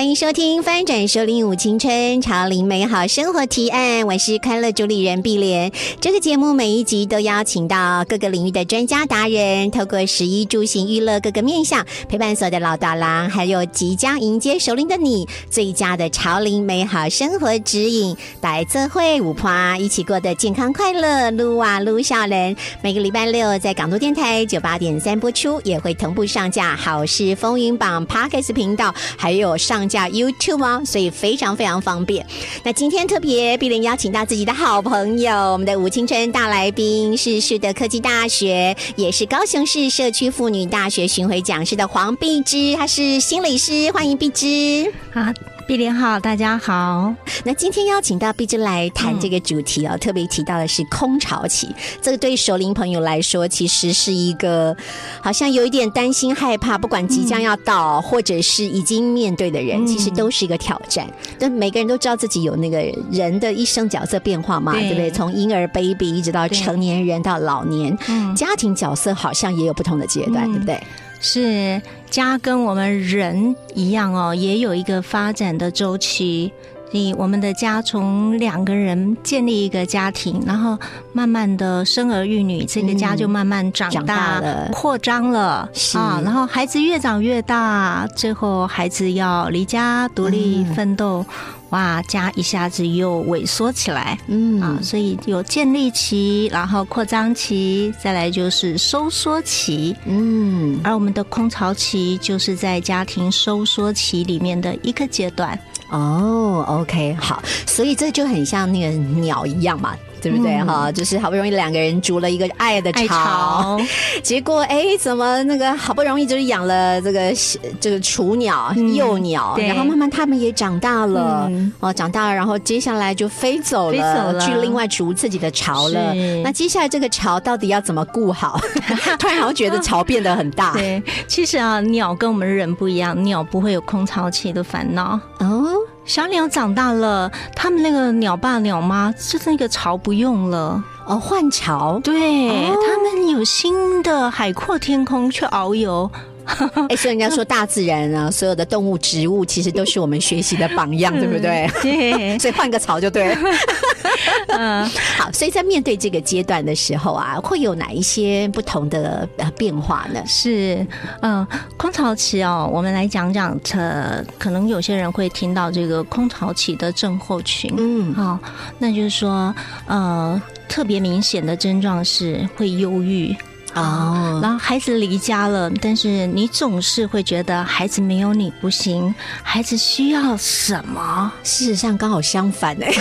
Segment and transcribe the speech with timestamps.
[0.00, 5.70] 欢迎收听《翻转首领舞青春潮林美好生活提案》，我是快乐主理人碧莲。
[6.00, 22.56] 这个节目每一集都邀请到各个领域的专家达人，透过十一住行娱乐各个面向，陪伴所有的老大郎，还有即将迎接首领的你，最佳的潮林美好生活指引，来这会舞花一起过得健康快乐，撸啊撸笑人。
[22.80, 29.89] 每个礼拜六在港都电台九八点三播出，也会同步上架好事风云榜 Parkes 频道，还有上。
[29.90, 32.24] 叫 YouTube 哦，所以非常非常方便。
[32.62, 44.92] 那今天特别碧莲邀请到自己的好朋友，我们的吴青春大来宾是树德科技大学，也是高雄市社区妇女大学巡回讲师的黄碧芝，她是心理师，欢迎碧芝。
[45.12, 45.22] 好。
[45.70, 47.14] 碧莲好，大家好。
[47.44, 51.72] 那今天邀请到碧芝来谈这个主题哦，特别提到的是空巢期。
[52.02, 54.76] 这个对熟龄朋友来说，其实是一个
[55.20, 61.06] 好像有一点担心害怕，不管即将要到，或者是已经面对的人，其实都是一个挑战。
[61.38, 65.08] 但每个人都知道自己有那个人的一生角色变化嘛，对不对？
[65.12, 67.96] 从婴儿 baby 一直到成年人到老年，
[68.34, 70.82] 家庭角色好像也有不同的阶段，对不对？
[71.22, 76.52] 是家跟我们人一样哦，也有一个发展的周期。
[76.92, 80.76] 你我们的家从两个人建立一个家庭，然后
[81.12, 86.20] 慢慢的生儿育女，这个家就慢慢长大了、扩张了啊。
[86.24, 91.24] 然后孩子越长越大，最后孩子要离家独立奋斗。
[91.70, 105.58] 哇，家一下子又萎缩起来，嗯啊，所以有建立期，然后扩张期，再来就是收缩期，嗯，而我们的空巢期就是在家庭收缩期里面的一个阶段。
[105.90, 108.88] 哦，OK，好，所以这就很像那个
[109.20, 109.96] 鸟一样嘛。
[110.20, 110.90] 对不对哈？
[110.92, 113.80] 就是好不容易两个人筑了一个爱的巢，
[114.22, 117.32] 结果哎，怎么那个好不容易就是养了这个
[117.80, 121.50] 这个雏鸟、幼鸟，然后慢慢他们也长大了
[121.80, 126.14] 哦，长大了，然后接下来就飞走了，去另外筑自己的巢了。
[126.44, 128.60] 那接下来这个巢到底要怎么顾好？
[129.18, 130.72] 突然好像觉得巢变得很大。
[130.78, 135.66] 对，其实啊，鸟跟我们人不一样，鸟不会有空巢期的烦恼哦。
[136.10, 142.00] 小鸟长大了，他们那个鸟爸鸟妈就是那个巢不用了哦，换巢。
[142.00, 146.10] 对他们有新的海阔天空去遨游。
[146.88, 151.70] 哎，所以人家说大自然啊，所有的动物、植物其实都是我们学习的榜样，对不对？
[151.82, 153.36] 对， 所以换个槽就对。
[154.48, 154.84] 嗯，
[155.16, 160.22] 好，所以在面对这个阶段的时候啊，会有哪一些不同的呃变化呢？
[160.26, 160.84] 是，
[161.22, 161.46] 嗯，
[161.76, 168.38] 空巢期哦，我们来讲讲，呃，可能有些人会听到这个空巢期的症候群，嗯，好，
[168.78, 169.54] 那就是说，
[169.86, 173.34] 呃，特别明显的症状是会忧郁。
[173.74, 181.32] 哦，然后孩子离家了，但是你总是会觉得孩子没有你不行，孩子需要什么？
[181.42, 182.92] 事实上刚好相反哎，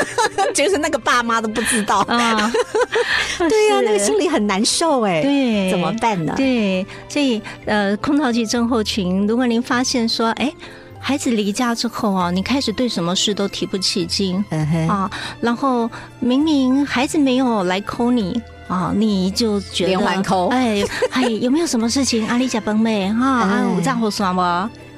[0.54, 2.50] 就是那个爸妈都不知道啊。
[3.38, 5.22] 对呀，那个心里很难受哎。
[5.22, 6.32] 对，怎么办呢？
[6.36, 10.52] 对，所以呃，空巢期症候群，如果您发现说，哎，
[11.06, 14.42] 孩子离家之后啊，你开始对什么事都提不起劲
[14.88, 15.88] 啊，然后
[16.18, 18.40] 明明孩子没有来抠你。
[18.68, 22.26] 哦，你就觉得连环扣哎哎，有没有什么事情？
[22.26, 24.42] 阿丽家崩妹哈，啊，五脏好酸不？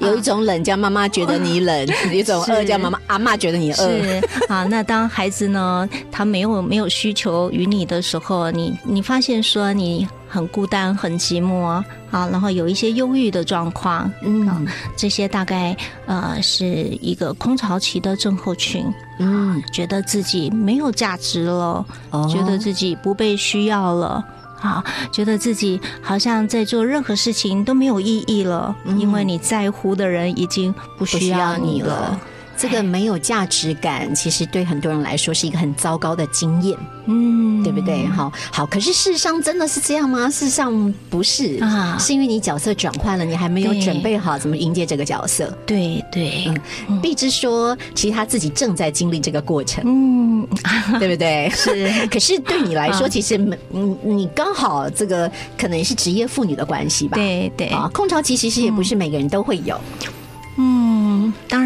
[0.05, 3.75] 有一种冷叫妈妈觉得你冷，一种饿叫妈妈阿妈觉得你饿。
[3.75, 16.65] 是啊，那当孩子呢，他没有没有需求与你的时候，你你发现说你很孤单、很寂寞啊，然后有一些忧郁的状况，嗯，这些大概呃是
[17.01, 18.85] 一个空巢期的症候群，
[19.19, 21.85] 嗯，觉得自己没有价值了，
[22.29, 24.23] 觉得自己不被需要了。
[24.59, 32.19] 啊，觉得自己好像在做任何事情都没有意义了，因为你在乎的人已经不需要你了。
[32.57, 38.05] 这个没有价值感，其实对很多人来说是一个很糟糕的经验，嗯，对不对？
[38.07, 40.29] 好，好，可是事实上真的是这样吗？
[40.29, 45.55] 事实上不是啊，是因为你角色转换了，你还没有准备好怎么迎接这个角色。
[45.65, 46.51] 对对，
[46.87, 50.47] 嗯，毕之说，其实他自己正在经历这个过程，嗯，
[50.99, 51.49] 对不对？
[51.53, 57.15] 是， 可是对你来说，其实你你刚好这个可能是职业妇女的关系吧？
[57.15, 59.79] 对对，啊，空巢期其实也不是每个人都会有。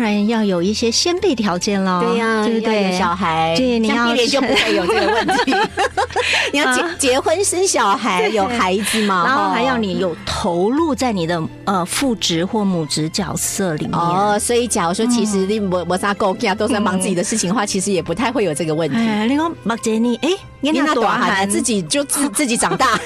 [0.02, 2.02] 然然要有一些先备条件喽。
[2.02, 2.98] 对呀，对不对？
[2.98, 5.56] 小孩，对，你要像碧莲就不会有这个问题。
[6.52, 9.24] 你要结结婚生小孩，有孩子嘛？
[9.26, 13.98] 然后还要哦你有投入在你的呃父职或母职角色里面。
[13.98, 18.98] 哦，所以假如说其实你我我啥够啊，都在忙自己的事情的话，其实也不太会有这个问题。
[18.98, 23.00] 哎，你讲目前你哎，你你那那短孩自己就自自己长大，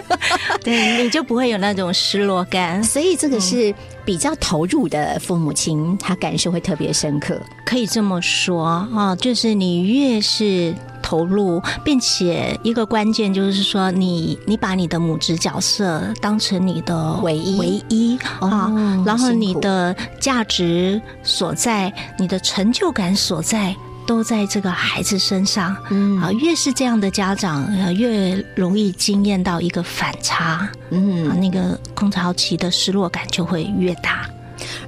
[0.62, 2.82] 对，你就不会有那种失落感。
[2.84, 7.40] 所以这个是比较投入的父母亲，他感受会特别深刻。
[7.64, 23.74] 可以这么说啊，就是你越是投入，并且一个关键就是说你，你把你的母职角色当成你的唯一唯一啊哦，然后你的价值所在，你的成就感所在。
[24.06, 26.20] 都在这个孩子身上，嗯。
[26.20, 34.28] 啊，越是这样的家长，呃，越容易惊艳到一个反差，啊，嗯，那个空巢期的失落感就会越大。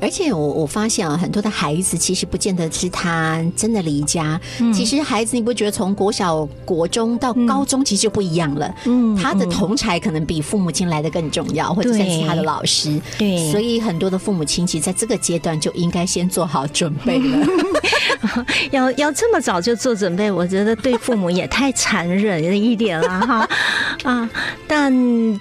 [0.00, 4.40] 而且我我发现啊，很多的孩子其实不见得是他真的离家，
[4.72, 8.74] 其实孩子你不觉得从国小、国中到高中其实就不一样了？
[8.84, 13.00] 嗯他的嗯同才可能比父母亲来的更重要，或者对甚至是他的老师。
[13.18, 17.46] 对所以很多的父母亲其实在这个阶段就应该先做好准备了。
[18.72, 23.48] 要要这么早就做准备，我觉得对父母也太残忍了一点了哈
[24.02, 24.28] 啊！
[24.66, 24.92] 但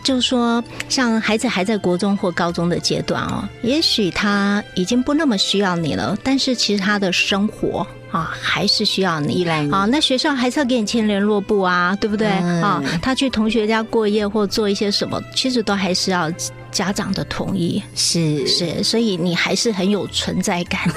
[0.04, 7.86] 就说像孩子还在国中或高中的阶段哦，也许他他已经不那么需要你了，但是其实他的生活。
[8.14, 9.86] 啊，还是需要你依赖你啊。
[9.86, 12.82] 那学校还是要给你签联络簿啊，对不对、嗯啊？
[13.02, 16.32] 他去同学家过夜或做一些什么，其实都还是要
[16.72, 17.82] 家长的同意。
[17.96, 20.82] 是是，所以你还是很有存在感。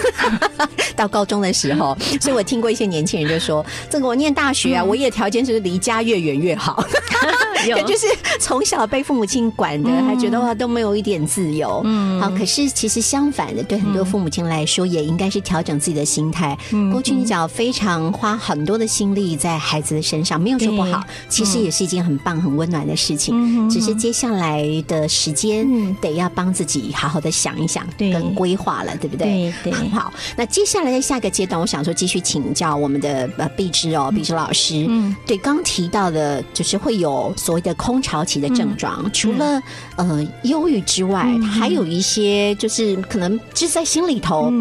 [0.95, 6.83] 到高中的时候，所以我听过一些年轻人就说：“这个我念大学啊，嗯唯一的条件就是离家越远越好。
[7.69, 8.07] ”有 就是
[8.39, 11.83] 从小被父母亲管的，还觉得哇都没有一点自由。
[11.85, 16.57] 嗯好，可是其实相反的，对很多父母亲来说，也应该是调整自己的心态。
[16.73, 23.35] 嗯过去你只要非常花很多的心力在孩子的身上，没有说不好，其实也是一件很棒、很温暖的事情。
[23.37, 25.97] 嗯只是接下来的时间嗯。
[26.01, 28.13] 得要帮自己好好的想一想，对。
[28.13, 29.53] 跟规划了，对不对？
[29.63, 29.73] 对对。
[29.73, 30.13] 很好。
[30.37, 34.85] 那接下来的下个阶段，我想说继续请教我们的呃碧芝哦，碧芝老师。
[34.89, 35.15] 嗯。
[35.27, 39.63] 对，刚提到的，就是会有所谓的空巢期的症状，除了
[39.97, 41.43] 呃忧郁之外，嗯。
[41.43, 44.53] 还有一些就是可能就是在心里头。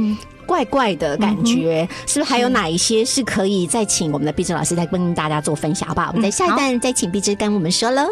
[0.46, 6.10] 嗯怪怪的感觉，是不是还有哪一些是可以再请我们的碧芝老师再跟大家做分享，好不好？
[6.10, 8.04] 我们在下一段再请碧芝跟我们说喽。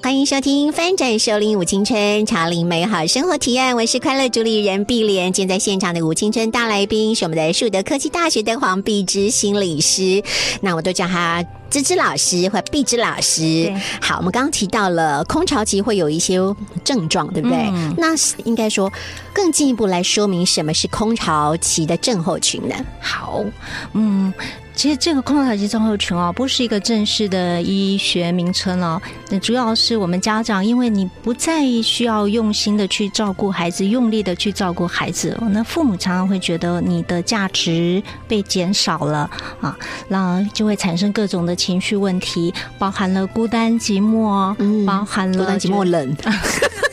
[0.00, 5.30] 欢迎收听《翻转首领五青春潮领美好生活提案》，我是快乐主理人碧莲。
[5.32, 10.22] 今天在现场的五青春大来宾是我们的树德科技大学的黄碧芝心理师，
[10.62, 13.72] 那我都叫她芝芝老师或碧芝老师。
[14.00, 16.38] 好，我们刚刚提到了空巢期会有一些
[16.84, 17.58] 症状，对不对？
[17.70, 18.90] 嗯那是应该说
[19.32, 22.74] 更进一步来说明什么是空巢期的症候群呢？
[23.00, 23.44] 好，
[23.92, 24.32] 嗯。
[24.74, 39.28] 其实这个空巢期症候群哦，不是一个正式的医学名称哦，那主要是我们家长，因为你不再需要用心的去照顾孩子，用力的去照顾孩子，那父母常常会觉得你的价值被减少了
[39.60, 39.76] 啊，
[40.06, 46.16] 那就会产生各种的情绪问题，包含了孤单寂寞，嗯包含了孤单寂寞冷，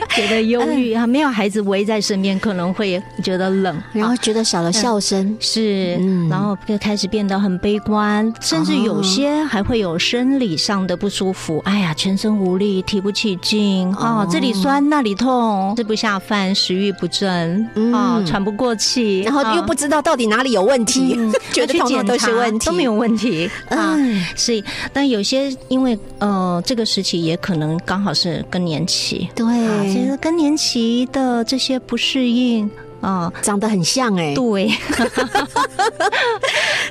[0.14, 6.28] 觉得忧郁啊，没有孩子围在身边，可能会觉得冷，然后觉得少了笑声，是，嗯。
[6.28, 11.60] 然后就开始变得很悲观，甚至有些还会有生理上的不舒服。
[11.64, 14.28] 哎呀，全身无力，提不起劲啊、哦。
[14.30, 17.92] 这里酸那里痛，吃不下饭，食欲不振嗯。
[17.92, 23.94] 啊、喘不过气，然后又不啊知道到底哪里有问题，嗯 觉得通通都是问题，都没有问题啊。
[23.96, 24.24] 嗯。
[24.34, 24.62] 所以，
[24.92, 34.72] 但有些因为呃，这个时期也可能刚好是更年期，对，啊，其实更年期的这些不适应啊，长得很像哎、 对，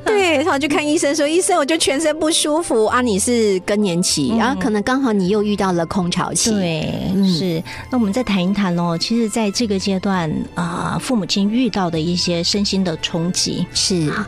[0.05, 4.37] 对，然后去看医生说，医生我就全身不舒服啊，你是更年期，嗯。
[4.37, 7.27] 然后可能刚好你又遇到了空巢期，对，嗯。
[7.27, 7.61] 是。
[7.89, 13.65] 那我们再谈一谈哦，其实在这个阶段啊、父母亲遇到的一些身心的冲击。
[13.73, 14.09] 是。
[14.11, 14.27] 啊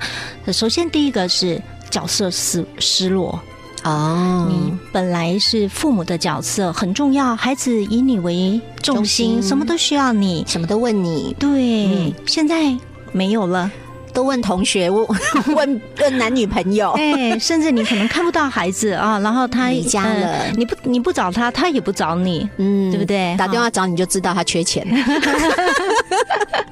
[0.51, 3.39] 首先，第一个是角色失失落。
[3.87, 10.43] 哦，你本来是父母的角色很重要，孩子以你为重中心，什么都需要你。
[10.47, 12.13] 什么都问你，对，嗯。
[12.25, 12.75] 现在
[13.11, 13.71] 没有了。
[14.13, 15.05] 都问同学，问
[15.55, 22.49] 问问男女朋友， 哎，甚至你可能看不到孩子啊，然后他离家了呃你不你不找他，他也不找你。
[22.57, 23.35] 嗯对不对？
[23.37, 24.83] 打电话找你就知道他缺钱，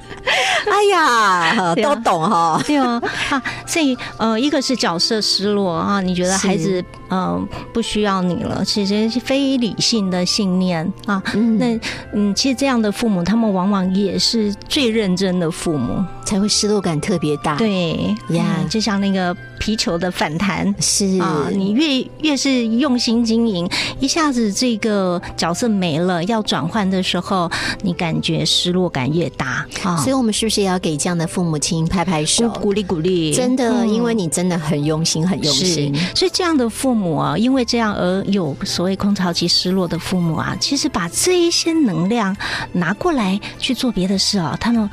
[0.70, 2.60] 哎呀，都懂哈。
[2.66, 7.40] 对哦，啊，所以呃，一个是角色失落啊，你觉得孩子呃
[7.72, 11.22] 不需要你了，其实是非理性的信念啊。
[11.34, 11.80] 嗯那
[12.12, 16.04] 嗯，其实这样的父母，他们往往也是最认真的父母。
[16.26, 20.74] 才会失落感特别大。，对呀嗯就像那个皮球的反弹。
[20.80, 23.66] 是啊，你越越是用心经营，
[24.00, 27.50] 一下子这个角色没了，要转换的时候，
[27.82, 29.96] 你感觉失落感越大啊。
[29.96, 32.48] 所以我们是不是也要给这样的父母亲拍拍手？
[32.48, 35.94] 鼓励鼓励，真的，嗯因为你真的很用心，很用心。
[36.14, 42.36] 所以这样的父母啊，因为这样而有所谓空巢期失落的父母啊，其实把这一些能量
[42.72, 44.90] 拿过来去做别的事啊，他们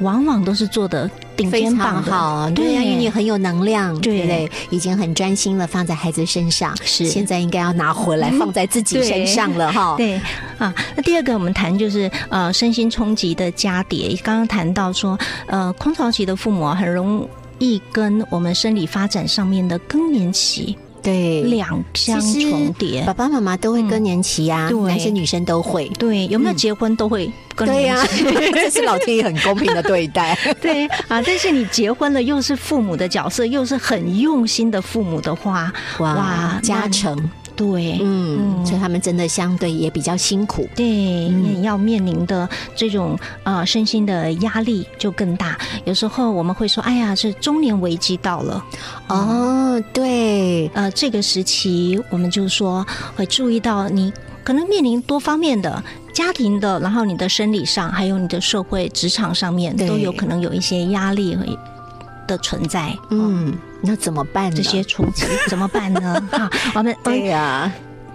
[0.00, 2.74] 往往都是做的顶尖棒的，好，对。
[2.74, 4.18] 呀，因为你很有能量，对。
[4.18, 4.50] 对不对？
[4.70, 7.06] 已经很专心了，放在孩子身上，是。
[7.06, 9.94] 现在应该要拿回来放在自己身上了哈。
[9.96, 10.20] 对。
[10.58, 23.12] 啊，那第二个我们谈就是呃身心冲击的加叠，刚刚谈到说呃空巢期的父母啊，很容易跟我们生理发展上面的更年期对，两相重叠爸。
[23.12, 25.88] 爸妈妈都会更年期呀，对男生女生都会。
[25.98, 28.06] 对，有没有结婚都会更对呀年
[28.36, 30.38] 期。， 这是老天爷很公平的对待。
[30.62, 37.18] 对啊，但是你结婚了，又是父母的角色，又是很用心的父母的话，哇，加成，
[37.56, 40.68] 对，嗯，所以他们真的相对也比较辛苦。
[40.74, 41.30] 对，
[41.62, 45.58] 要面临的这种呃身心的压力就更大。
[45.84, 48.64] 有时候我们会说，哎呀，是中年危机到了。
[49.08, 55.82] 哦，对，呃，这个时期我们就说会注意到你可能面临多方面的。
[56.12, 61.42] 家庭的，然后你的生理上，还有你的社会、职场上面，都有可能有一些压力和
[62.26, 62.96] 的存在。
[63.10, 64.56] 嗯，嗯，那怎么办呢？
[64.56, 66.22] 这些冲击 怎么办呢？
[66.30, 67.70] 哈，我们 对呀，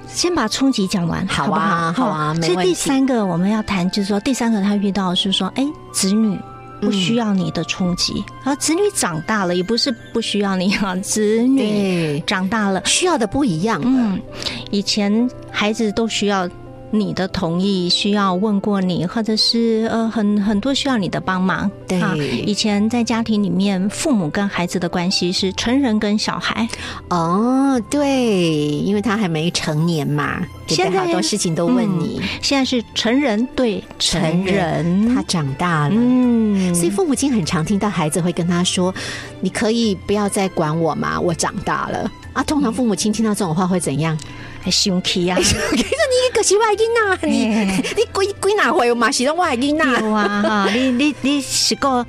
[0.08, 2.08] 先把冲击讲完，好啊不好？
[2.08, 6.40] 好啊没所以问题第三个我们要谈，就是说第三个他遇到的是说，哎，子女。
[6.80, 13.82] 不需要你的冲击，而子女长大了，也不是不需要你啊， 子女，长大了，需要的不一样。
[13.84, 14.22] 嗯，
[14.70, 16.48] 以前孩子都需要
[16.92, 21.70] 你的同意，需要问过你，或者是呃很很多需要你的帮忙。
[21.88, 22.16] 对啊
[22.46, 26.68] 以前在家庭里面，父母跟孩子的关系是成人跟小孩，
[27.10, 30.42] 哦，对，因为他还没成年嘛？
[30.68, 35.96] 现在好多事情都问你，现在是成人对成人，他长大了。
[35.96, 38.94] 嗯，所以父母亲很常听到孩子会跟他说
[39.42, 41.20] ：“你可以不要再管我吗？
[41.20, 44.18] 我长大了。”啊，通常父母亲听到这种话会怎样？
[44.62, 45.86] 还生气啊，我跟你
[46.34, 47.48] 可是我的囡仔，你
[47.96, 50.02] 你几几哪回嘛是拢我的囡仔。
[50.02, 52.06] 有啊哈，你 你你是个诶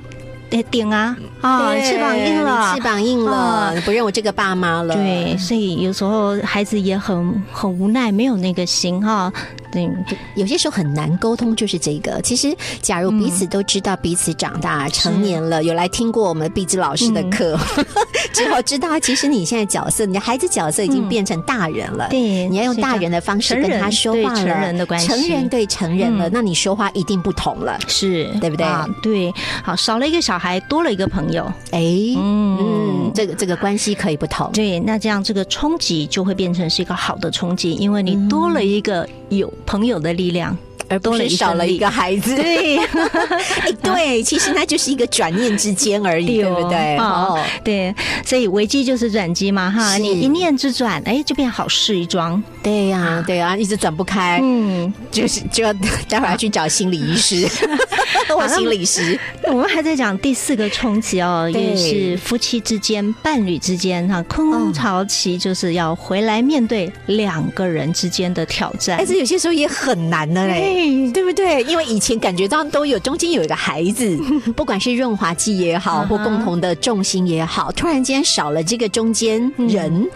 [0.71, 4.93] 顶啊啊，翅膀硬了，翅膀硬了，不认我这个爸妈了。
[4.95, 9.31] 对，所以有时候孩子也很很无奈，没有那个心哈。
[9.71, 9.89] 对，
[10.35, 12.21] 有些时候很难沟通，就是这个。
[12.21, 17.57] 其实，假如彼此都知道彼此长大、成年了，有来听过我们碧芝老师的课、
[18.33, 22.07] 之后，知道其实你现在角色，你的孩子角色已经变成大人了。
[22.09, 24.39] 对你要用大人的方式跟他说话了。
[24.39, 27.77] 成人对成人的关系成人对成人了，嗯那你说话一定不同了。
[27.87, 29.33] 是对不对啊，对，
[29.63, 31.43] 好，少了一个小孩，多了一个朋友。
[31.71, 31.79] 哎，
[32.17, 34.51] 嗯嗯，这个这个关系可以不同。
[34.51, 40.57] 对，那这样这个冲击就会变成是一个好的冲击，因为你多了一个有朋友的力量，
[40.87, 42.77] 而不多了一是少了一个孩子，对
[43.61, 46.97] 哎，对，其实那就是一个转念之间而已，对不对？
[46.97, 47.93] 哦，对，
[48.25, 52.41] 所以危机就是转机嘛，哈，你一念之转，哎，就变好事一桩。
[52.63, 55.73] 对呀，对呀，一直转不开，嗯，就是就要
[56.07, 57.47] 待会儿要去找心理医师
[58.29, 59.19] 或心理师。
[59.43, 69.07] 我们还在讲第四个冲击哦，也是夫妻之间、伴侣之间哈，空巢期就是要回来面对两个人之间的挑战但。
[69.09, 71.63] 是有些时候也很难的嘞，对对不对？
[71.63, 74.17] 因为以前感觉到都有中间有一个孩子，
[74.55, 80.09] 不管是润滑剂也好，或共同的重心也好，突然间少了这个中间人，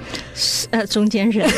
[0.71, 1.49] 呃，中间人，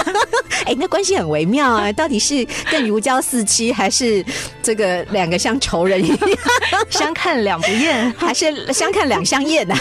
[0.66, 4.24] 哎，那关系很微妙啊，到底是更如胶似漆，还是
[4.62, 6.18] 这个两个像仇人一样，
[6.90, 8.12] 相看两不厌。
[8.16, 9.80] 还是相看两相厌啊呢？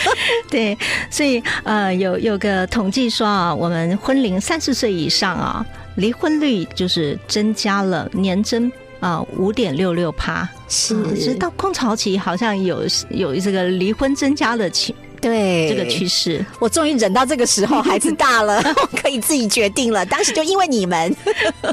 [0.48, 0.76] 对，
[1.10, 5.64] 所以呃，有有个统计说啊，我们婚龄三十岁以上啊，
[5.96, 8.70] 离婚率就是增加了年增。
[9.00, 20.04] 啊，五点六六趴是啊是到空巢期好像有有这个离婚增加的趋对这个趋势，我终于忍到这个时候，孩子大了， 我可以自己决定了。
[20.04, 21.16] 当时就因为你们，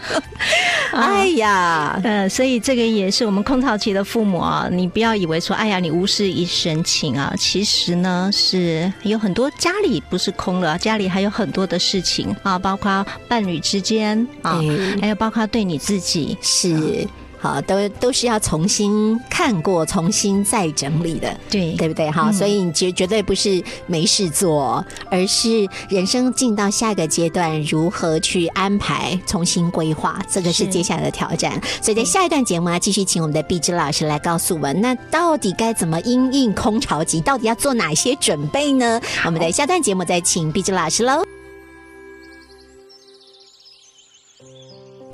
[0.93, 17.07] 哎呀，呃，所以这个也是我们空巢期的父母啊，你不要以为说，哎呀，你无事一身轻啊，其实呢是有很多家里不是空了，家里还有很多的事情啊，包括伴侣之间啊，对还有包括对你自己，是。
[17.39, 21.35] 好，都都是要重新看过、重新再整理的。
[21.49, 22.11] 对对不对？
[22.11, 31.59] 哈、嗯所以你绝绝对不是没事做，而是人生进到下一个阶段，如何去安排、重新规划，这个是是接下来的挑战。
[31.81, 38.99] 所以在下一段节目啊，继续请我们的碧芝老师来告诉我们，那到底该怎么因应空巢期，到底要做哪些准备呢？
[39.25, 41.38] 我们的下段节目再请碧芝老师喽。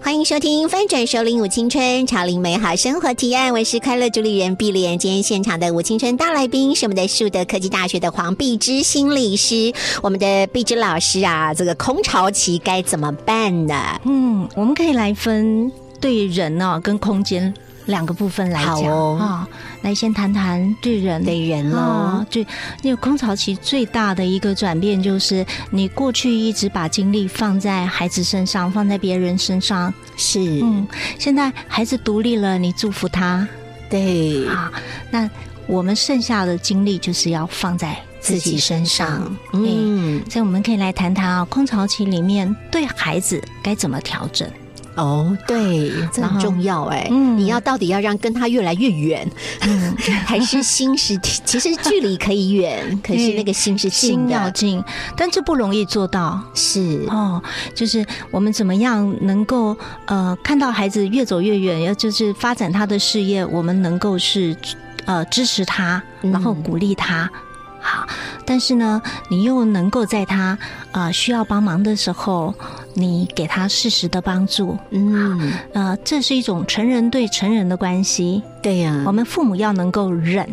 [0.05, 3.51] 欢迎收听翻转首领舞青春，潮领美好生活提案。
[3.51, 4.99] 我是快乐主理人碧莲。
[4.99, 9.73] 今天现场的舞青春大来宾是我们的树德科技大学的黄碧芝心理师。
[10.03, 13.99] 我们的碧芝老师啊，这个空巢期该怎么办呢？
[14.03, 17.51] 嗯，我们可以来分对人呢、跟空间
[17.85, 19.47] 两个部分来讲啊、
[19.81, 21.23] 来先谈谈对人。
[21.23, 22.45] 对人喽啊，对，
[22.81, 30.87] 那个空巢期最大的一个转变就是，你过去一直把精力放在孩子身上，放在别人身上，是，嗯，
[31.19, 33.47] 现在孩子独立了，你祝福他。
[33.89, 34.71] 对，啊，
[35.11, 35.29] 那
[35.67, 40.17] 我们剩下的精力就是要放在自己身上，嗯。
[40.17, 44.49] 嗯，所以我们可以来谈谈啊，空巢期里面对孩子该怎么调整。
[44.95, 47.07] 哦，对，这很重要哎。
[47.11, 49.29] 嗯你要到底要让跟他越来越远，
[49.61, 49.93] 嗯，
[50.25, 51.17] 还是心是？
[51.17, 54.81] 其实距离可以远，可是那个心是近心要，近，
[55.17, 56.41] 但这不容易做到。
[56.53, 57.41] 是哦，
[57.73, 64.55] 就是我们怎么样能够呃看到孩子越走越远，要就是发展他的事业，我们能够是
[65.05, 67.29] 呃支持他，嗯然后鼓励他。
[67.81, 68.07] 好，
[68.45, 68.99] 但是呢，
[69.29, 70.57] 你又能够在他
[70.91, 72.51] 呃需要帮忙的时候，
[72.95, 74.75] 你给他适时的帮助。
[74.89, 78.41] 嗯，呃，这是一种成人对成人的关系。
[78.63, 80.47] 对呀、我们父母要能够忍，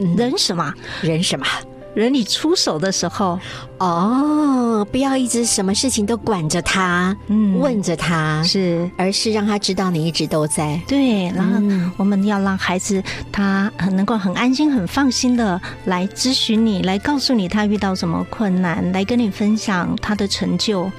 [0.00, 0.74] 嗯忍什么？
[1.02, 1.46] 忍什么？
[1.94, 3.38] 忍你出手的时候，
[3.78, 10.80] 哦，不要一直什么事情都管着他，嗯问着他，是而是让他知道你一直都在。
[10.88, 13.00] 对，然后嗯我们要让孩子
[13.30, 20.90] 他很能够很安心、很放心的来咨询你，来告诉你他遇到什么困难，来跟你分享他的成就。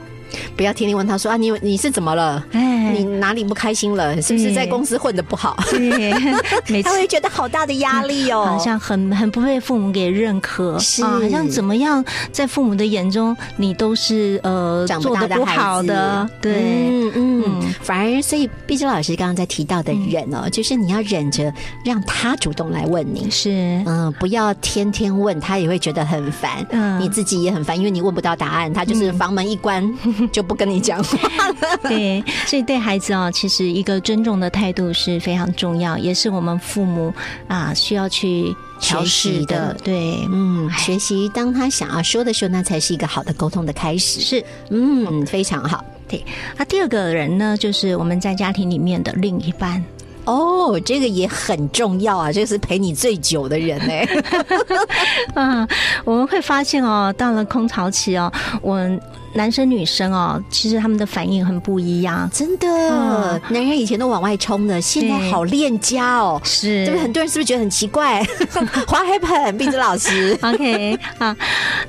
[0.56, 2.44] 不要天天问他说啊，你你是怎么了？
[2.51, 2.74] 哎。
[2.96, 4.22] 你哪里不开心了？
[4.22, 5.58] 是不是在公司混的不好？
[5.70, 6.13] 对，
[6.70, 11.03] 每次他会觉得好大的压力哦，好像很很不被父母给认可，是。
[11.03, 15.62] 啊，好像怎么样，在父母的眼中，你都是呃长不做的不大的孩子。
[15.62, 21.51] 好的，对，嗯嗯嗯，反而所以毕竟老师刚刚在提到的忍哦，就是你要忍着
[21.83, 23.29] 让他主动来问你。
[23.29, 26.66] 是，嗯，不要天天问他，也会觉得很烦。
[26.70, 27.01] 嗯。
[27.01, 29.83] 你自己也很烦，因为你问不到答案，他就是房门一关、
[30.31, 31.55] 就不跟你讲话了。
[31.90, 37.14] 对，所以对孩子啊，其实一个尊重的态度是非常重要，也是我们父母
[37.48, 39.77] 啊需要去调学习试的的。
[39.83, 44.20] 对，嗯，学习当他想要说的时候，那才是一个好的沟通的开始。
[44.22, 44.44] 是。
[44.70, 45.83] 嗯，非常好。
[46.07, 46.24] 对
[46.55, 49.83] 那第二个人呢，就是我们在家庭里面的另一半。
[50.25, 53.94] 哦，这个也很重要啊，这个是陪你最久的人呢。
[55.40, 55.68] 啊，
[56.03, 58.79] 我们会发现哦，到了空巢期哦，我
[59.35, 62.29] 男生女生哦，其实他们的反应很不一样。
[62.33, 66.41] 真的，嗯男人以前都往外冲的，现在好恋家哦。
[66.43, 67.03] 是对不对？
[67.03, 68.24] 很多人是不是觉得很奇怪？
[68.87, 70.37] 华 happen，碧芝老师。
[70.41, 71.35] OK 啊，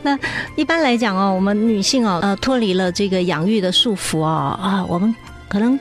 [0.02, 0.18] 那
[0.56, 5.14] 一般来讲哦，我们女性哦，呃，脱离了这个养育的束缚哦，啊，我们
[5.48, 5.78] 可能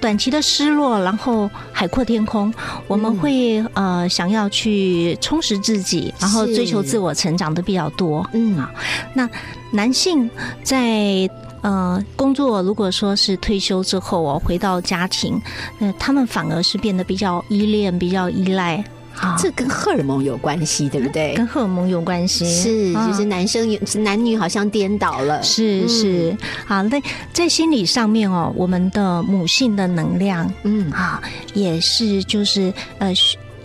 [0.00, 2.52] 短期的失落，然后海阔天空，
[2.86, 8.28] 我们会、呃想要去充实自己，然后追求自我成长的比较多。
[8.32, 8.56] 嗯。
[8.58, 8.70] 啊，
[9.14, 9.28] 那
[9.70, 10.28] 男性
[10.62, 11.28] 在
[11.62, 15.40] 呃工作，如果说是退休之后哦，回到家庭，
[15.80, 18.84] 呃，他们反而是变得比较依恋、比较依赖
[19.16, 21.34] 啊，这跟荷尔蒙有关系，对不对？
[21.34, 22.44] 跟荷尔蒙有关系。
[22.46, 25.42] 是，啊就是男生有男女好像颠倒了。
[25.42, 27.00] 是嗯是，好，那
[27.32, 31.22] 在心理上面哦，我们的母性的能量嗯，啊，
[31.54, 33.12] 也是就是呃。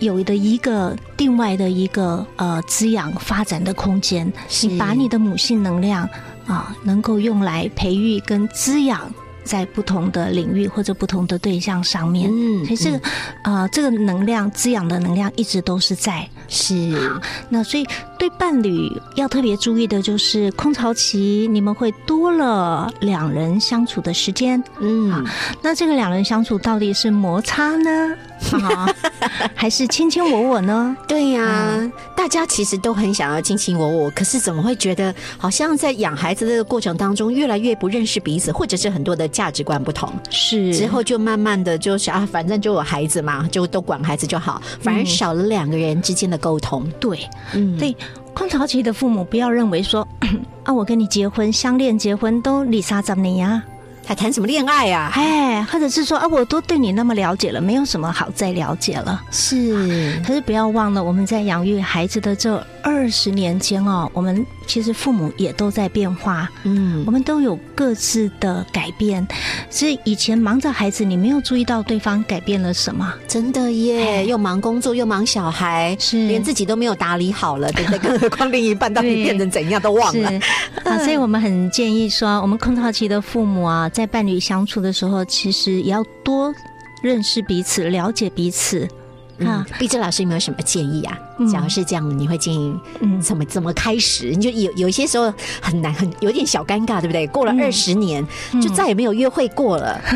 [0.00, 6.08] 有的一个另外的一个呃滋养发展的空间，是你把你的母性能量
[6.46, 9.12] 啊，能够用来培育跟滋养
[9.48, 12.30] 在不同的领域或者不同的对象上面。
[12.30, 13.00] 嗯所以这个
[13.44, 16.28] 呃这个能量滋养的能量一直都是在。
[16.50, 16.74] 是
[17.50, 17.86] 那所以
[18.18, 24.62] 对伴侣要特别注意的就是空巢期，你们会多了两人相处的时间。
[24.80, 25.26] 嗯，
[25.62, 28.14] 那这个两人相处到底是摩擦呢，
[28.62, 28.88] 啊，
[29.54, 30.96] 还是卿卿我我呢？
[31.06, 46.86] 对呀、嗯大家其实都很想要卿卿我我，可是怎么会觉得好像在养孩子的过程当中，越来越不认识彼此，或者是很多的价值观不同，是之后就慢慢的就是啊，反正就有孩子嘛，就都管孩子就好，反而少了两个人之间的沟通。
[47.00, 47.18] 对
[47.54, 47.96] 嗯，对。
[48.34, 50.06] 空巢期的父母不要认为说
[50.64, 53.62] 啊，我跟你结婚、相恋、结婚都离沙怎年呀，
[54.08, 55.12] 还谈什么恋爱啊？
[55.14, 59.22] 哎，或者是说啊，我都对你那么了解了，没有什么好再了解了。
[59.30, 69.26] 是，可是不要忘了，我们在养育孩子的这二十年间哦，我们其实父母也都在变化，嗯我们都有各自的改变。
[69.70, 73.12] 所以以前忙着孩子，你没有注意到对方改变了什么。
[73.28, 77.98] 真的耶，哎又忙工作又忙小孩，是连自己都没有打理好了，对不对？
[77.98, 80.30] 更何况另一半到底对变成怎样都忘了。
[80.84, 86.52] 啊， 所以我们很建议说，我们空巢期的父母啊，在伴侣相处的时候，其实也要多
[87.02, 88.88] 认识彼此，了解彼此嗯
[89.46, 91.18] 啊。，毕志老师有没有什么建议啊？
[91.38, 94.30] 嗯假如是这样，你会建议嗯怎么怎么开始？
[94.30, 97.26] 你就有有一些时候很难，很有点小尴尬，对不对？
[97.28, 100.00] 过了嗯二十年，嗯就再也没有约会过了。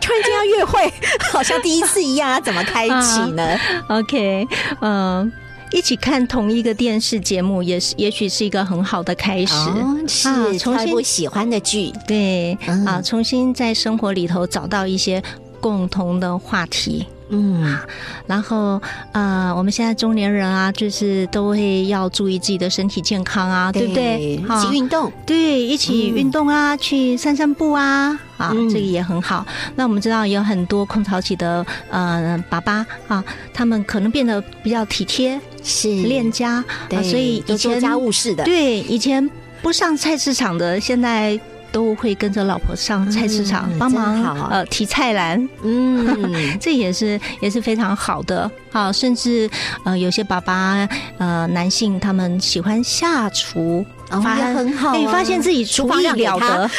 [0.00, 0.92] 突然间要约会，
[1.32, 3.56] 好像第一次一样，怎么开启呢
[3.88, 4.46] ？OK，
[4.80, 5.30] 嗯、
[5.72, 9.54] 一起看同一个电视节目，也是也许是一个很好的开始。
[9.54, 15.22] 哦，是啊重新喜欢的剧，对、嗯啊，重新在生活里头找到一些
[15.60, 17.06] 共同的话题。
[17.30, 17.78] 嗯，
[18.26, 18.80] 然后，
[19.12, 24.20] 呃，我们现在中年人啊，就是都会要注意自己的身体健康啊，对不对？
[24.20, 29.46] 一起运动，对，一起运动啊，去散散步啊，啊，嗯这个也很好。
[29.76, 39.28] 那我们知道有很多空巢期的呃爸爸啊，他们可能变得比较体贴、是恋家啊，所以以前家务事的，对以前
[39.62, 41.38] 不上菜市场的，现在。
[41.72, 48.50] 都会跟着老婆上菜市场嗯帮忙呃提菜篮，嗯， 这也是也是非常好的。
[48.72, 49.48] 好，甚至
[49.84, 54.94] 呃有些爸爸呃男性他们喜欢下厨，哦也很好啊。
[54.96, 56.70] 哎发现自己厨艺了得，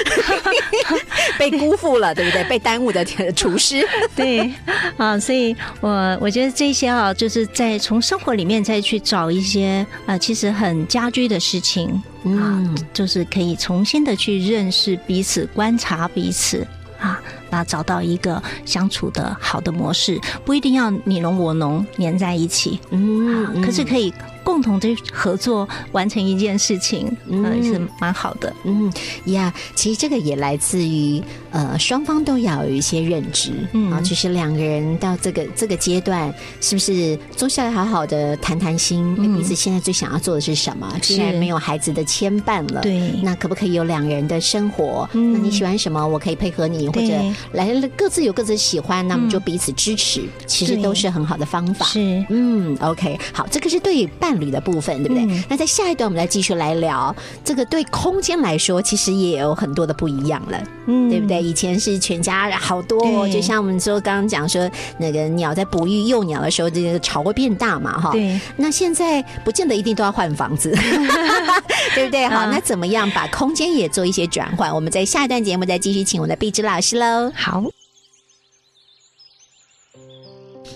[1.38, 2.44] 被辜负了，对不对？
[2.46, 4.52] 被耽误的厨师， 对
[4.98, 16.66] 啊，所以我我觉得这些啊，就是在从生活里面再去找一些呃，其实很家居的事情啊，嗯，就是可以重新的去认识彼此、观察彼此
[17.00, 24.14] 啊，那找到一个相处的好的模式，不一定要你侬我侬黏在一起，嗯啊，可是可以
[24.44, 27.44] 共同的合作完成一件事情，嗯。
[27.44, 28.54] 嗯，是蛮好的。
[28.64, 28.92] 嗯
[29.26, 33.92] 呀，其实这个也来自于呃双方都要有一些认知，嗯。
[33.92, 39.38] 啊，就是两个人到这个这个阶段，是不是坐下来好好的谈谈心，嗯。
[39.38, 40.92] 彼此现在最想要做的是什么？
[41.02, 43.12] 既然没有孩子的牵绊了，对。
[43.24, 45.10] 那可不可以有两个人的生活？
[45.14, 45.34] 嗯。
[45.34, 47.14] 那你喜欢什么，我可以配合你，或者
[47.54, 49.32] 来了各自有各自喜欢，那我们嗯。
[49.32, 51.86] 就彼此支持，其实都是很好的方法。
[51.86, 55.24] 是，嗯，OK，好，这个是对伴侣的部分，对不对？
[55.26, 57.14] 嗯那在下一段我们再继续来聊
[57.44, 61.42] 这个对空间来说，其实也有很多的不一样了，嗯对不对？？
[61.42, 68.12] 以前是全家好多、哦，就像我们说刚刚讲说，那个鸟在哺育幼鸟的时候，这个巢会变大嘛，哈。
[68.12, 68.40] 对。
[68.56, 70.72] 那现在不见得一定都要换房子，
[71.96, 72.28] 对不对？
[72.28, 74.74] 好，嗯那怎么样把空间也做一些转换？
[74.74, 77.32] 我们在下一段节目再继续请我们的碧芝老师喽。
[77.36, 77.81] 好。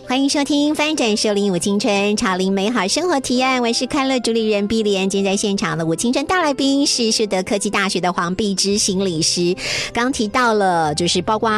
[0.07, 5.09] 欢迎收听《翻转收领舞青春潮龄美好生活提案》，我是快乐主理人碧莲。
[5.09, 9.55] 今天在现场的舞青春大来宾是树德科技大学的黄碧芝心理师。
[9.93, 11.49] 刚提到了，就是包括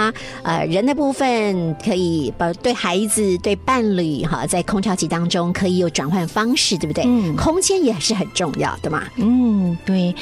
[0.43, 1.12] 呃人的部。
[1.12, 7.03] 分，可以把对孩子、对伴侣哈，在空巢期当中可以有转换方式，对不对？
[7.07, 9.03] 嗯空间也是很重要的嘛。
[9.15, 10.13] 嗯，对，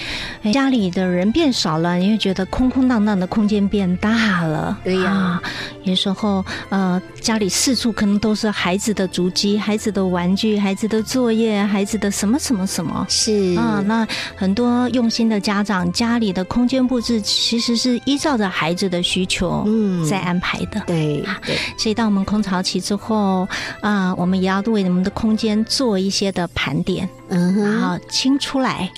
[0.54, 4.78] 家里的人变少了，你会觉得空空荡荡的空间变大了。
[4.84, 5.42] 对呀
[5.84, 13.06] 有时候呃，家里四处可能都是孩子的足迹、孩子的玩具、孩子的作业、孩子的什么什么什么。
[13.10, 13.56] 是。
[13.56, 20.06] 啊，那很多用心的家长，家里的空间布置其实是依照着孩子的需求，嗯。
[20.06, 20.82] 在安排的。
[20.86, 23.48] 对对，所以到我们空巢期之后，
[23.82, 28.92] 啊、我们也要为我们的空间做一些的盘点，嗯然，后清出来，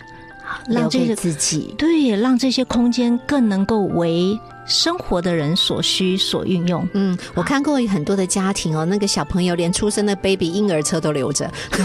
[0.57, 1.73] 好让这个自己。
[1.77, 6.87] 对，让这些空间更能够为生活的人所需所运用。
[6.93, 11.49] 嗯，我看过很多的家庭哦，那个小朋友连出生的 baby 婴儿车都留着。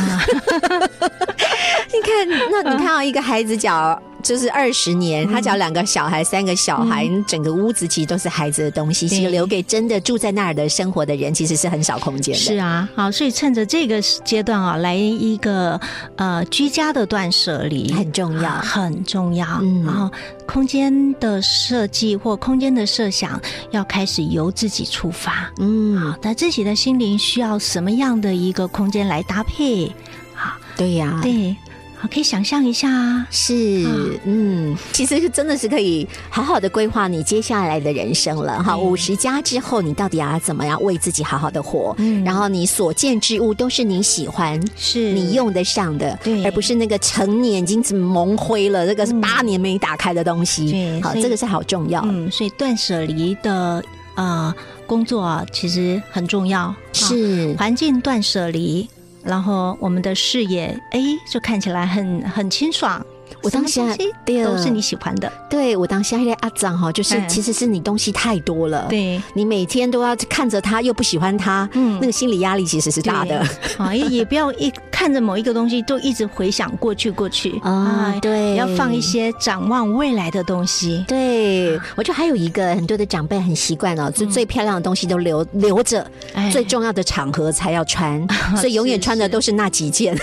[1.94, 12.40] 你看，那你看到一个孩子脚就是二十年，他只要两个小孩、三个小孩，整个屋子其实都是孩子的东西，其实留给真的住在那儿的生活的人，其实是很少空间的。
[12.40, 15.78] 是啊，好，所以趁着这个阶段啊，来一个
[16.16, 19.46] 呃居家的断舍离，很重要啊很重要。
[19.60, 20.10] 嗯然后
[20.46, 23.40] 空间的设计或空间的设想，
[23.72, 25.52] 要开始由自己出发。
[25.58, 29.90] 嗯好，，那自己的心灵需要什么样的一个空间来搭配？
[30.34, 31.56] 好，对呀，对。
[32.02, 33.24] 好可以想象一下啊。
[33.30, 38.72] 是，嗯，其实是真的是可以好好的规划你接下来的人生了哈。
[38.74, 41.94] 嗯五十加之后，你到底要怎么样为自己好好的活？
[41.98, 44.60] 嗯然后你所见之物都是你喜欢。
[44.74, 50.64] 是你用得上的，对而不是那个成年已经是蒙灰了，这个是八年没打开的东西。
[51.00, 52.02] 好，对好这个是好重要。
[52.04, 53.80] 嗯，所以断舍离的
[54.16, 54.52] 呃
[54.88, 56.62] 工作啊，其实很重要。
[56.62, 58.88] 啊是，环境断舍离，
[59.24, 63.04] 然后我们的视野哎就看起来很很清爽。
[63.42, 63.82] 我当下
[64.24, 67.28] 对都是你喜欢的，对我当下在阿长哈，就是嗯。
[67.28, 71.98] 其实是你东西太多了，对，你每天都要看着他，又不喜欢他，嗯。
[72.00, 73.42] 那个心理压力其实是大的。
[73.78, 77.58] 啊，也也不要一看着某一个东西就一直回想过去过去。
[77.64, 78.56] 啊对。
[78.56, 81.04] 要放一些展望未来的东西。
[81.08, 86.50] 对，我觉得还有一个很多的长辈很习惯哦，就最漂亮的东西都留留着，哎。
[86.50, 88.24] 最重要的场合才要穿，
[88.56, 90.14] 所以永远穿的都是那几件，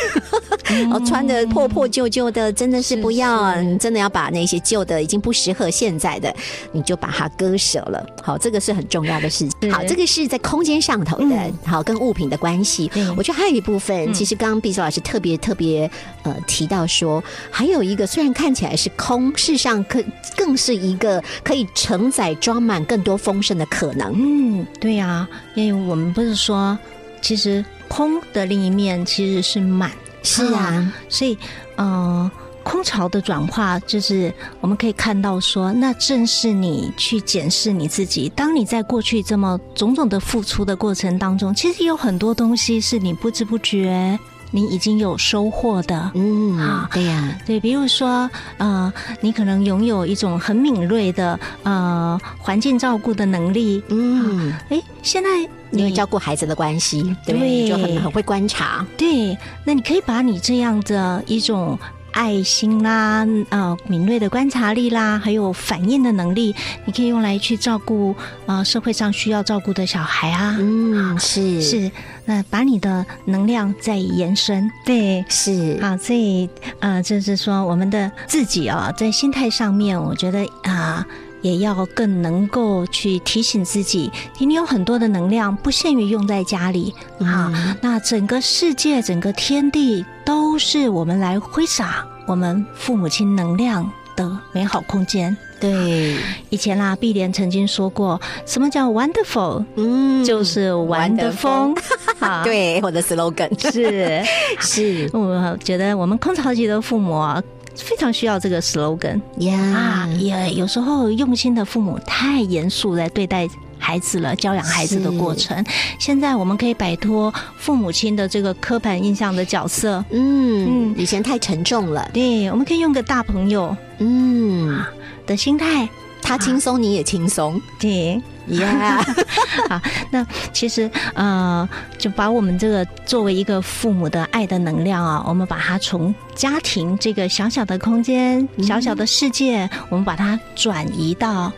[0.63, 6.33] 然 后，穿的破破旧旧的，真的是不要，是你真的要把那些旧的已经不适合现在的，
[6.71, 8.05] 你就把它割舍了。
[8.21, 9.71] 好，这个是很重要的事情。
[9.71, 13.09] 好，这个是在空间上头的，嗯好跟物品的关系对。
[13.11, 15.89] 我觉得还有一部分，嗯其实刚刚毕周老师特别特别
[16.23, 20.03] 呃提到说，还有一个虽然看起来是空，事实上可
[20.35, 24.13] 更是一个可以承载装满更多丰盛的可能。
[24.15, 26.77] 嗯，对呀、因为我们不是说，
[27.21, 29.91] 其实空的另一面其实是满，
[30.23, 31.37] 是啊，所以
[31.75, 32.29] 呃。
[32.63, 38.29] 空巢的转化，就是我们可以看到说，那正是你去检视你自己。
[38.35, 44.17] 当你在过去这么种种的付出的过程当中，其实有很多东西是你不知不觉
[44.51, 46.11] 你已经有收获的。
[46.15, 48.91] 嗯啊，对呀、对，比如说，呃，
[49.21, 53.81] 你可能拥有一种很敏锐的呃环境照顾的能力。
[53.89, 55.29] 嗯，哎，现在
[55.71, 58.85] 因为照顾孩子的关系，对不对，对就很很会观察。
[58.97, 61.77] 对，那你可以把你这样的一种
[62.19, 66.53] 爱心啦、呃敏锐的观察力啦，还有反应的能力，
[66.83, 68.13] 你可以用来去照顾
[68.45, 70.57] 呃社会上需要照顾的小孩啊。
[70.59, 71.89] 嗯，是是，
[72.25, 76.49] 那把你的能量再延伸，对，是，啊，所以
[76.81, 81.07] 呃，就是说我们的自己啊，在心态上面，我觉得啊。
[81.41, 87.51] 也要更能够去提醒自己，你有很多的能量，不限于用在家里啊。
[87.55, 95.35] 嗯那整个世界、整个天地都是我们来挥洒我们父母亲能量的美好空间。
[95.59, 96.15] 对，
[96.49, 101.75] 以前啦，碧莲曾经说过，什么叫 wonderful，、嗯就是玩的疯
[102.19, 104.23] 啊。，对，我的 slogan 是。
[104.61, 107.43] 是我觉得我们空巢期的父母啊，
[107.83, 113.47] 非常需要这个 slogan 呀啊，也有时候用心的父母太严肃来对待。
[113.81, 115.65] 孩子了，教养孩子的过程，
[115.97, 120.95] 现在我们可以摆脱父母亲的这个刻板印象的角色，嗯，嗯。
[120.97, 123.75] 以前太沉重了，对，我们可以用个大朋友。
[123.99, 124.83] 嗯，
[125.25, 125.87] 的心态，
[126.21, 129.03] 他轻松你也轻松， 对，呀，
[129.69, 141.51] 好，那其实呃，就把我们这个作为一个父母的爱的能量啊，我们把它从家庭这个小小的空间、小小的世界，我们把它转移到。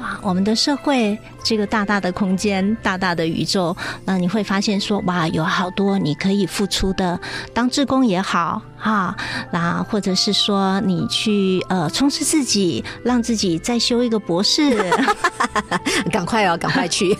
[0.00, 7.18] 啊，我们的社会这个大大的空间、大大的宇宙，那你会发现说，哇，有好多你可以付出的，
[7.52, 9.16] 当志工也好，哈，
[9.50, 14.70] 那或者是说你去呃充实自己，让自己再修一个博士，
[16.12, 17.12] 赶快哦，赶快去，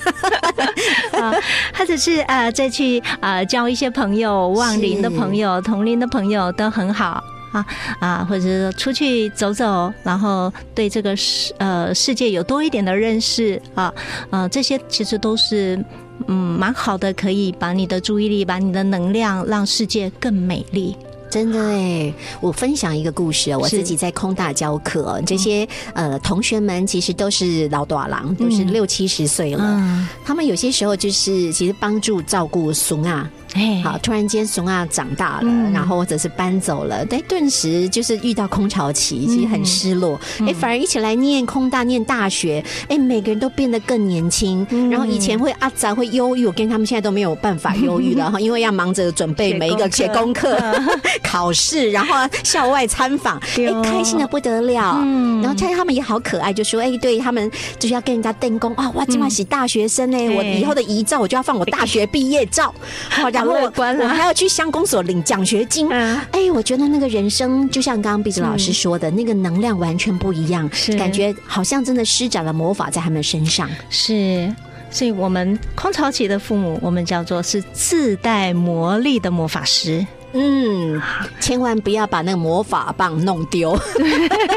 [1.20, 1.34] 啊，
[1.74, 7.24] 或者是呃再去呃交一些朋友，望龄的朋友、同龄的朋友都很好。
[7.52, 7.66] 啊
[8.00, 13.92] 啊，或者是说出去走走，然后对这个世呃世界有多一点的认识啊，
[14.30, 15.82] 呃，这些其实都是
[16.26, 20.96] 嗯蛮好的，可以把你的注意力、把你的能量，让世界更美丽。
[21.30, 29.62] 真的哎，我分享一个故事哦，我自己在空大教课哦，这些呃同学们其实都是老短郎，都是嗯六七十岁了。
[29.62, 35.72] 嗯，他们有些时候就是其实帮助照顾孙啊，哎，好，突然间熊啊长大了，嗯。
[35.72, 40.20] 然后或者是搬走了，但顿时就是遇到空巢期，其实很失落。
[40.40, 40.48] 嗯。
[40.48, 44.66] 哎、反而一起来念空大、念大学，哎，每个人都变得更年轻。
[44.70, 44.90] 嗯。
[44.90, 50.82] 然后以前会阿杂会忧郁，我跟他们现在都没有办法忧郁了哈，因为要忙着准备每一个写写功功课课、
[51.24, 55.00] 考试，然后校外参访，哎，开心的不得了。
[55.02, 55.40] 嗯。
[55.40, 62.74] 然后他他们也好可爱，就说哎，对他们就是要跟人家登功啊，哇，今晚是大学生呢，我以后的遗照我就要放我大学毕业照，
[63.08, 65.88] 好，然后我还要去乡公所领奖学金。
[65.90, 73.68] 嗯哎，我觉得那个人生就像刚刚毕子老师说的，那个能量完全不一样，是感觉好像真的施展了魔法在他们身上。
[73.90, 74.52] 是，
[74.90, 80.06] 所以我们空巢期的父母，我们叫做是自带魔力的魔法师。
[80.32, 81.00] 嗯，
[81.40, 83.78] 千万不要把那个魔法棒弄丢。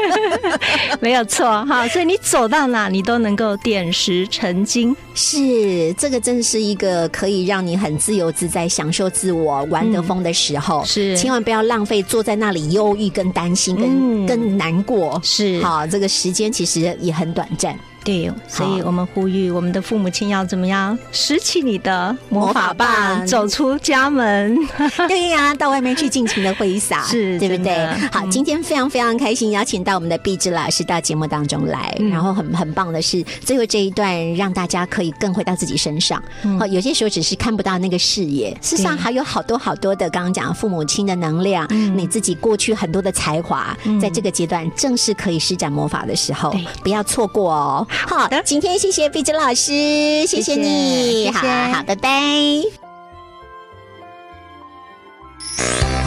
[1.00, 4.94] 没有错哈，所以你走到哪，你都能够点石成金。
[5.14, 10.84] 是，这个真的是一个可以让你很自由自在、享受自我、玩得疯的时候。
[10.84, 15.20] 是千万不要浪费坐在那里忧郁、跟担心、跟、嗯跟难过。
[15.24, 17.74] 是好，这个时间其实也很短暂。
[18.04, 20.98] 对，所以我们呼吁我们的父母亲要怎么样？
[21.12, 22.88] 拾起你的魔法棒
[23.18, 24.56] 棒，走出家门。
[25.08, 27.86] 对呀、到外面去尽情的挥洒， 是对不对？
[28.10, 28.30] 好，嗯。
[28.30, 32.10] 今天非常非常开心，邀请到我们的碧芝老师到节目当中来，嗯。
[32.10, 36.20] 然后很很棒的是，最后这一段让大家可以更回到自己身上。
[36.42, 36.58] 嗯。
[36.58, 41.96] 好，有些时候只是看不到那个视野，事实上对还有好多好多的，刚刚讲父母亲的能量，嗯。
[41.96, 44.00] 你自己过去很多的才华，嗯。
[44.00, 47.86] 在这个阶段正是可以施展魔法的时候，不要错过哦。
[48.08, 51.40] 好的今天谢谢碧芝老师，谢谢谢你，谢好
[51.72, 52.10] 好，拜拜。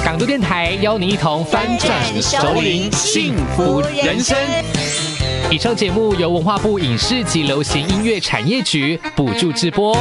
[0.04, 4.38] 港都电台邀您一同翻转首领幸福人生。
[5.50, 9.96] 以上节目由文化部影视及流行音乐产业局补助直播。